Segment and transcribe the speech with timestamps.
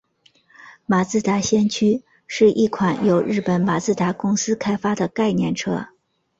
[0.87, 5.89] 马自达先驱是一款由日本马自达公司开发的概念车。